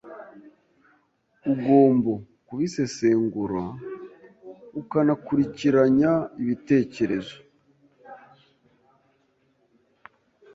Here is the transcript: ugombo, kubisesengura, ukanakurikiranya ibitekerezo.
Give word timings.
ugombo, 1.51 2.13
kubisesengura, 2.47 3.63
ukanakurikiranya 4.81 6.11
ibitekerezo. 6.41 7.37